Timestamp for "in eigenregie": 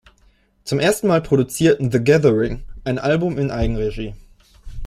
3.37-4.15